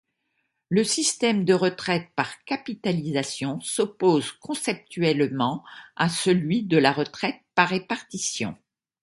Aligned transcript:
Le 0.69 0.83
système 0.83 1.45
de 1.45 1.53
retraite 1.53 2.09
par 2.15 2.43
capitalisation, 2.45 3.59
s'oppose 3.61 4.31
conceptuellement 4.31 5.63
à 5.95 6.09
celui 6.09 6.63
de 6.63 6.77
retraite 6.89 7.39
par 7.53 7.69
répartition. 7.69 8.57